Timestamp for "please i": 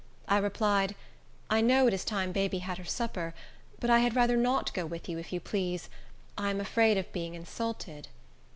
5.39-6.49